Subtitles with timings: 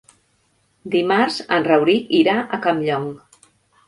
[0.95, 3.07] Dimarts en Rauric irà a Campllong.